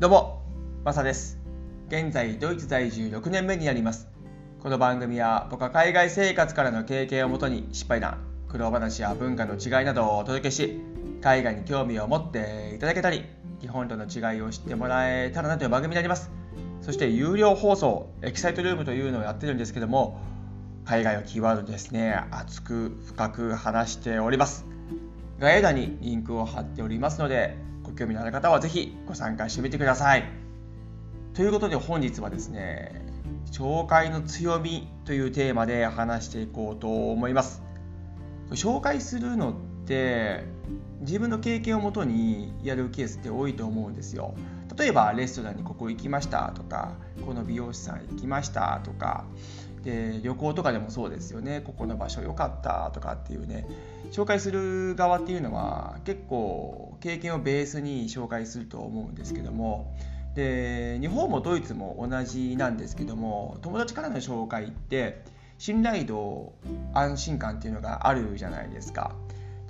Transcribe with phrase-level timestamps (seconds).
[0.00, 0.40] どうも、
[0.82, 1.38] マサです。
[1.88, 4.08] 現在、ドイツ在住6年目になります。
[4.58, 8.16] この番組は、僕は海外生活からの経験をもとに、失敗談、
[8.48, 10.80] 苦労話や文化の違いなどをお届けし、
[11.20, 13.26] 海外に興味を持っていただけたり、
[13.60, 16.30] 日本との違いを知ってもらえたらなという番組になります。
[16.80, 20.18] そして、有料放送、エキサイトルームというのをやってるんですけども、
[20.86, 24.64] 海外をキーワードですね、熱く深く話しております。
[25.38, 27.68] 概要欄にリンクを貼っておりますので、
[28.00, 30.24] 興味のある方はぜひご参加してみてください。
[31.34, 33.04] ということで本日はですね、
[33.52, 37.62] 紹介の強みというテーマで話していこうと思います。
[38.52, 39.54] 紹介するのっ
[39.86, 40.44] て
[41.00, 44.34] 自分の経験をもとにやるケースって多いと思うんですよ。
[44.78, 46.94] 例えばレストランにここ行きましたとか
[47.26, 49.26] この美容師さん行きましたとか
[49.82, 53.66] で旅行とかでもそうですよねここの場所良かったとかっていうね
[54.12, 59.94] 紹介する側っていうのは結構経験をベースに紹介すると思うんですけども
[60.34, 65.24] で日本もドイツも同じなんですけども友達からの紹介って
[65.58, 66.54] 信頼度
[66.94, 69.14] 安心感っていうのがあるじゃないですか。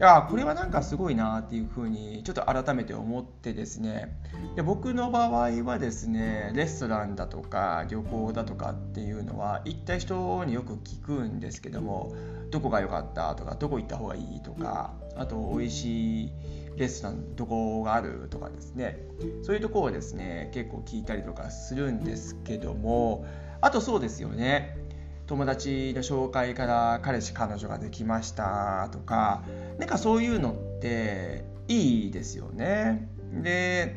[0.00, 4.16] だからこれはなんかすごいなっていうふうにちょっと改めて思ってですね
[4.56, 12.14] で僕の場合はですねレストランだとか旅行だとかっていうのは行った人によく聞くんですけども
[12.50, 16.32] どこが良かったとかどこ行った方がいいとかあと美味しい
[16.76, 18.98] レストランどこがあるとかですね。
[19.42, 23.26] そういうとこをですね結構聞いたりとかするんですけども。
[23.60, 24.78] あとそうですよね。
[25.26, 29.44] 友達の紹介から彼氏彼女ができましたとか。
[29.78, 33.08] なんかそういうのっていいですよね。
[33.42, 33.96] で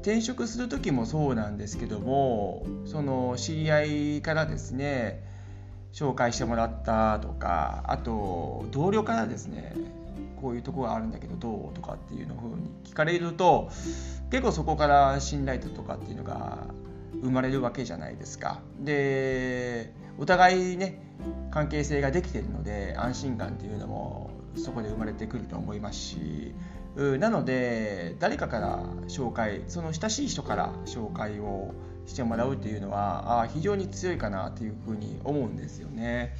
[0.00, 2.66] 転職する時もそうなんですけども。
[2.86, 5.22] その知り合いからですね
[5.92, 7.82] 紹介してもらったとか。
[7.86, 9.74] あと同僚からですね
[10.40, 13.70] こういうとこがあるんだけどどうとかっていうのをに聞かれると
[14.30, 16.66] 結構そこから信頼度とかっていうのが
[17.22, 18.60] 生まれるわけじゃないですか。
[18.80, 21.00] でお互いね
[21.50, 26.54] 関係性ができてるので安心感っていうのもそこで生まれてくると思いますし
[26.96, 31.72] なので誰かから紹介その親しい人から紹介を
[32.06, 36.34] してもらうっていうのはあ非常に強いかなというふうに思うんですよね。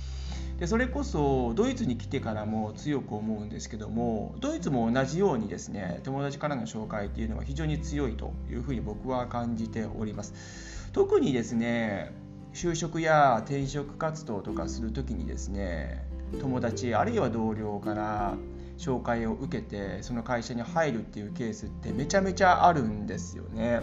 [0.58, 12.12] でそれこそドイツに来てからも強く思うんですけどもドイツも同じようにですね友達からの紹介っていうのは非常に強いというふうに僕は感じております特にですね
[12.52, 16.04] 就職や転職活動とかする時にですね
[16.40, 18.34] 友達あるいは同僚から
[18.78, 23.80] 紹介を受けてその会社に入るっていうケースってめちゃめちゃあるんですよね。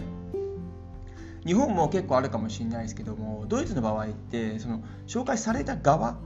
[1.44, 6.18] 日本も結構あるかもしれないですけどもドイツの場合ってその紹介された側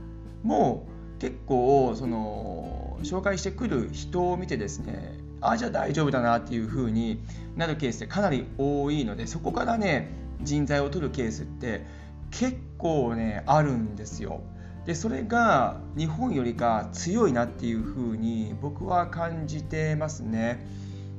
[0.42, 0.86] も
[1.16, 7.22] う結構その紹介してくる人を見てですねああじゃあ大丈夫だなっていう風に
[7.56, 10.10] なるケースってかなり多いのでそこからね
[10.42, 11.86] 人材を取るケースって
[12.30, 14.42] 結構ねあるんですよ。
[14.86, 20.66] でそれが日本よりか強いなっていうふうに僕は感じてますね。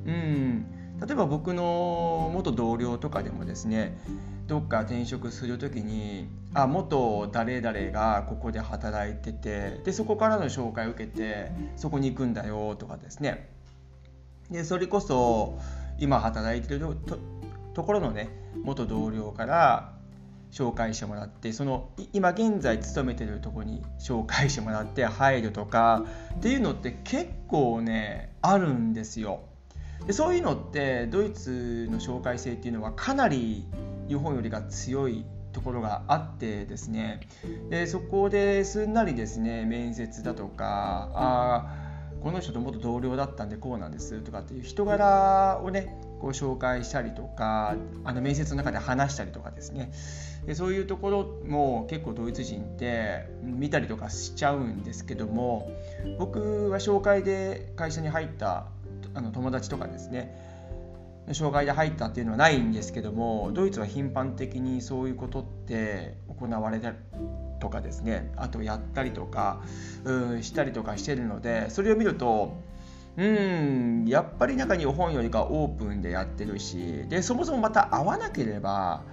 [0.04, 0.66] うん、
[1.00, 3.98] 例えば僕の元同僚とかでもですね
[4.46, 13.48] どっか転職する時にあ元誰々がここで働いててでそこからの紹介を受けてそこに行くんだよとかですね
[14.50, 15.58] でそれこそ
[15.98, 16.96] 今働いてる
[17.74, 18.28] ところのね
[18.62, 19.92] 元同僚から
[20.50, 26.04] 紹介してもらってその今現在勤めてるとこに紹介してもらって入るとか
[26.34, 29.40] っていうのって結構ねあるんですよ。
[30.06, 33.64] でそういうのってドイツの紹介制っていうのはかなり
[34.08, 37.20] 日本よりが強いところがあってですね。
[37.70, 41.82] でそこですんなりですね面接だとかあ
[42.22, 47.74] この人と元同僚だったんでこうなんですとかっていう人柄をねご紹介したりとか
[48.04, 49.92] あの面接の中で話したりとかですね。
[50.46, 55.70] でそういうところも結構ドイツ人って見たりとかしちゃうんですけども
[56.18, 58.66] 僕は紹介で会社に入った
[59.14, 60.51] あの友達とかですね
[61.30, 66.92] 障害で入ったっていうのはないんですけどもドイツは頻繁的にそういうことって行われた
[67.60, 69.62] とかですねあとやったりとか
[70.04, 72.60] うんしたりとかしてるのでそれを見ると
[73.16, 79.04] うんやっぱりなんか日本よりかオープンでやってるしでそもそもまた会わなければ、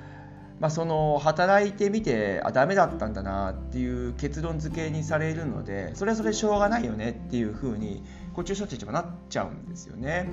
[0.60, 8.04] まあ、その働いてみてあダメだったんだなっていう結論付けにされるのでそれはそれしょうがないよねっていうふうに
[8.34, 10.30] こっちの人たちはなっちゃうんですよね。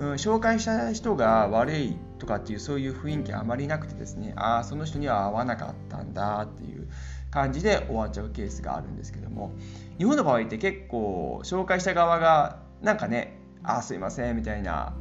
[0.00, 6.88] うん、紹介した人が悪いとかっていうそういう雰囲気あまりなくてですねああその人には合わなかったんだっていう
[7.30, 9.52] 感じで終わっちゃうケースがあるんですけども
[9.98, 14.94] 日本の場合って結構紹介した側がなんかね「ああすいません」みたいな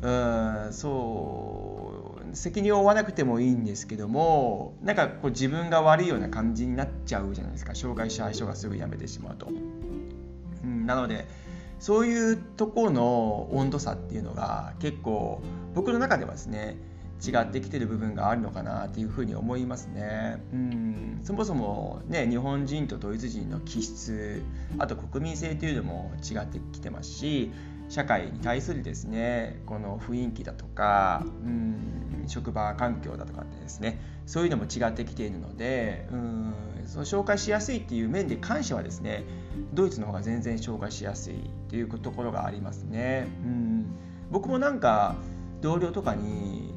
[0.00, 0.10] う
[0.68, 9.48] んそう責任を負わなくてもいいんですけどもなんかこう自分が悪いような感じになっちゃうじゃないですか障害者人がすぐ辞めてしまうと。
[10.62, 11.26] うん、なので
[11.78, 15.42] そういうとこの温度差っていうのが結構
[15.74, 16.76] 僕の中ではですね
[17.24, 20.42] 違ってきてる部分があるのかなっていうふうに思いますね。
[20.52, 24.42] うんそもそもね日本人とドイツ人の気質
[24.78, 27.52] あと国民性というのも違ってきてますし
[27.88, 36.54] 社会に対するですねこの雰囲気だとかうん職場環境だとかってですねそういうのも違ってきているのでうん
[36.86, 39.24] その紹介しやすいっていう面で関してはですね
[39.72, 41.38] ドイツの方が全然紹介しやすいっ
[41.68, 43.28] ていうところがありますね。
[43.44, 43.86] うん
[44.30, 45.14] 僕もなんか
[45.60, 46.74] 同僚とかに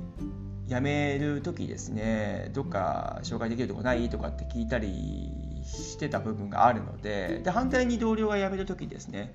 [0.67, 5.31] 辞める時ですねどっか紹介できるとこないとかって聞いたり
[5.63, 9.33] してた部分があるのでで反対に同僚が辞める時ですね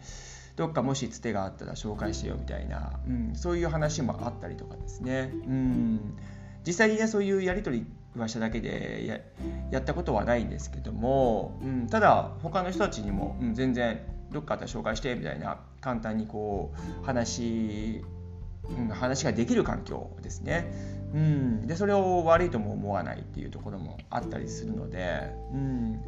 [0.57, 6.17] どっかもしつてがあったら紹介してよみたいな、うん、そういう話もあったりとかですね、うん、
[6.65, 7.87] 実際にねそういうやり取り
[8.21, 9.19] はしただけでや
[9.73, 16.73] やったことはないんですけども、うん、ただ他の人たちにも、うん、全然どっかあったら紹介してみたいな簡単にこ
[17.03, 18.05] う話、
[18.69, 20.73] うん、話ができる環境ですね、
[21.13, 26.01] うん、でそれを悪いとも思わないっていうところもあったりするので、うん、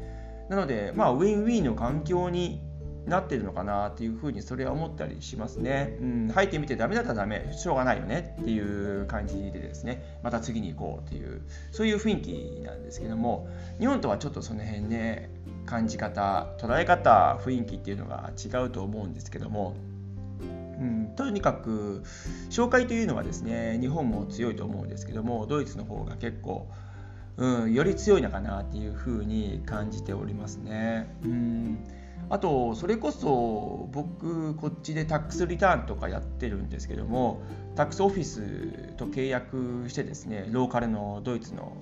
[0.48, 2.62] なのでまあウィンウィンの環境に
[3.06, 5.96] なってるのかなっていうふうにそれは思ったりしますね。
[6.00, 11.42] うん、入ってみてダメだったらダメ、しょうがないよねっていう感じでですね、また次に行こうっていう、
[11.72, 13.48] そういう雰囲気なんですけども、
[13.78, 15.30] 日本とはちょっとその辺ね、
[15.66, 19.74] 感じ方、捉え方、雰囲気っていうのが違うと思うんですけども、
[20.80, 22.02] うん、とにかく
[22.50, 26.68] 紹介というのはですね日本も強いと思うんですけどもドイツの方が結構、
[27.36, 31.08] うん、より強いのかなっていうふうに感じておりますね。
[31.24, 31.78] うん。
[32.28, 37.42] あとそれこそ僕こっちでタックスリターンとかやってるんですけども
[37.76, 41.76] タックスオフィスと契約してですねローカルのドイツの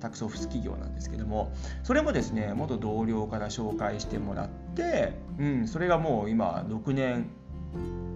[0.00, 1.52] タックスオフィス企業なんですけども
[1.82, 7.30] それもですね元同僚から紹介してもらって、うん、それがもう今6年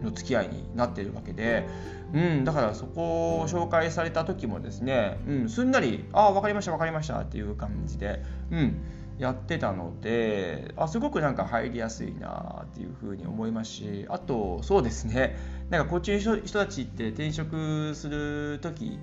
[0.02, 1.66] の付き合いになってるわけで、
[2.12, 8.76] うん、だからそこを紹介された時もですね、うん、すんなり「ああ分かりました分かりました」っていう感じで、うん、
[9.18, 15.36] やってたのであすごくなんか入りやすいなっていうふうに思いますしあとそうですね
[15.70, 18.98] なんかこっちの人たちって転職する時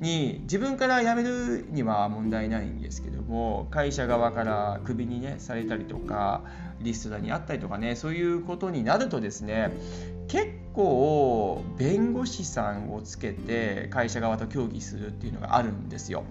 [0.00, 6.42] に自分から辞めるには問題ないんですけども会社側からクビにねされたりとか
[6.80, 9.70] リストラにあったりとかねそういうことになるとですね
[10.26, 16.24] 結構弁護士さんをつけて会社側と協議するっていうのがあるんですよ。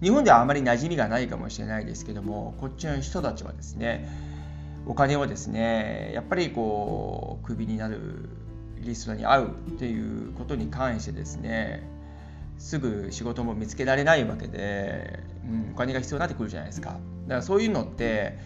[0.00, 4.08] 日本ではあまり馴染みがないかもしれないですけどもこっちの人たちはですね
[4.86, 8.28] お金をですねやっぱりこうクビになる
[8.80, 11.82] リストに合うっていうことに関してですね
[12.58, 16.90] すぐ仕事も見つけられないわけで、うん、お金が必要になってくるじゃないですか。
[16.90, 18.36] だからそういうのって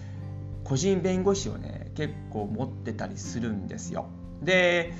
[0.64, 4.06] 個人弁護士をね結構持ってたりするんですよ。
[4.42, 4.92] で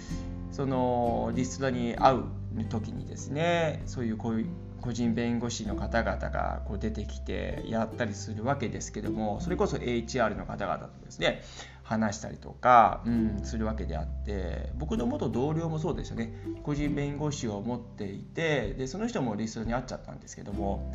[0.50, 2.24] そのリストラに会う
[2.68, 4.46] 時にですねそういうこういう
[4.82, 11.42] 個人弁護士の方々がこう出てきてやったりするわけですけどもそれこそ HR の方々とですね
[11.82, 16.32] 話したりとか、うん、するわけであって僕の元同僚もそうでしたね。
[16.62, 20.92] 個人弁護士を持っていてでその人もリストに会っちゃったんですけども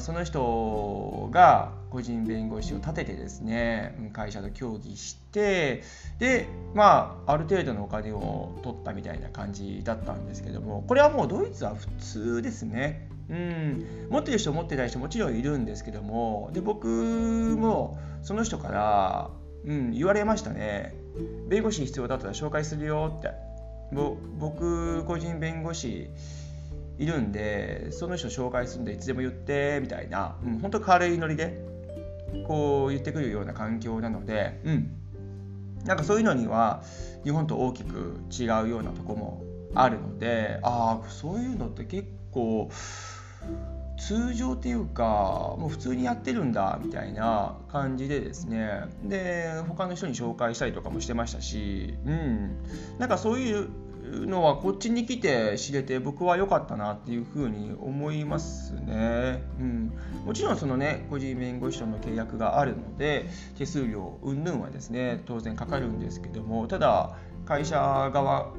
[0.00, 5.82] その人が個人弁護士を立ててですね会社と協議して
[6.18, 13.08] でまあある程度のお金を取ったみたいな感じだったんですけどもこれはもうドイツは普通ですね。
[13.30, 19.30] うん、持ってる人持ってない人もちろんいるんですけどもで僕もその人から、
[19.64, 20.96] うん、言われましたね
[21.48, 23.30] 弁護士必要だったら紹介するよって
[23.92, 26.10] 僕個人弁護士
[27.00, 31.64] いるんでその人紹介するんでいつでも言ってみたいな、うん、本当軽いノリで
[32.46, 34.92] こう言ってくるような環境なので、うん、
[35.86, 36.82] なんかそういうのには
[37.24, 39.42] 日本と大きく違うようなとこも
[39.74, 42.70] あるのでああそういうのって結構
[43.98, 48.82] 通常っていうかもう普通にやってるんだみたいな感じでですね。
[49.04, 52.58] で他の人に紹介したりとかもしてましたし、うん、
[52.98, 53.68] なんかそういう
[54.10, 59.92] うのはこっちに来て知れて僕は良かったなっていうふうに思いますね、うん、
[60.24, 63.26] もちろんそのね個人弁護士との契約があるので
[63.56, 68.52] 手数料云々はですね当然かかるんですけどもただ会社側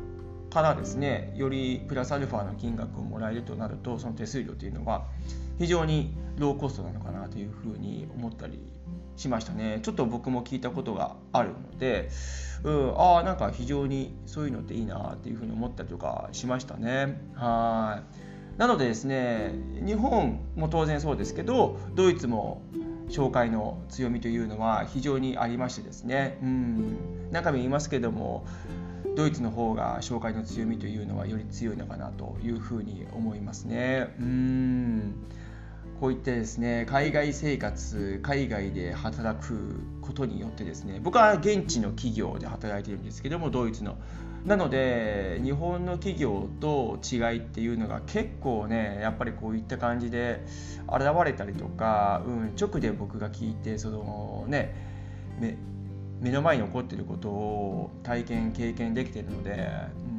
[0.52, 5.06] からですねよりプラスアルファの金額をもらえるとなるとその手数料というのは
[5.58, 8.60] 非常にローコストなのかなというふうに思ったり
[9.16, 9.80] しましたね。
[9.84, 12.10] ちょっと僕も聞いたことがあるので、
[12.64, 17.22] うん、ああなんか非常にそういうのっていいなっていうふうに思ったりとかしましたね。
[17.36, 18.02] は
[18.58, 18.60] い。
[18.60, 19.54] なのでですね
[19.86, 22.62] 日本も当然そうですけどドイツも
[23.10, 26.40] 紹介の強みというのは非常にありましてですね。
[26.42, 27.30] うん。
[27.32, 28.46] 中身言いますけども
[29.16, 34.14] ドイツの方が紹介の強みというのはより強いのかなというふうに思いますね。
[34.20, 35.16] うん
[36.00, 43.98] こういってですね海外生活海外で働くことによってですね僕は現地の企業で働いてるんですけどもドイツの
[44.44, 50.44] なので日本の企業と違いっていうのが結構ねやっぱりこういった感じで
[50.88, 54.74] 現れたりとか、うん、直で僕が聞いてそのね
[56.22, 59.70] 目の前に起こっていることを体験経験できているので、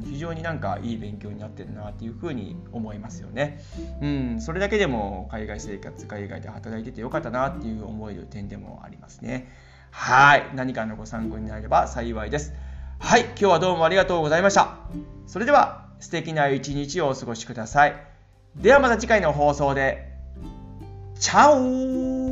[0.03, 3.63] うん、非常になんかいい勉強になってるなっていうふうに思いますよね。
[4.01, 9.49] うん、それだけでも海外生活海外で働いててよかったなっていう思える点でもありますね。
[9.91, 12.53] はい何かのご参考になれば幸いです。
[12.99, 14.75] はい今日はどうもありがとうございました。
[15.25, 17.95] それでは素敵な一日をお過ごしください。
[18.57, 20.11] ではまた次回の放送で。
[21.23, 22.22] チャオ